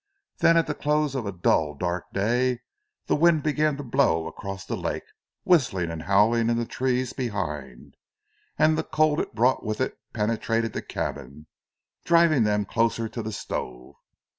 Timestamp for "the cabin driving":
10.73-12.45